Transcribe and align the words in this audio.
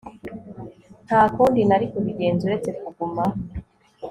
Nta 1.07 1.21
kundi 1.35 1.59
nari 1.69 1.85
kubigenza 1.91 2.41
uretse 2.45 2.69
kuguma 2.79 3.25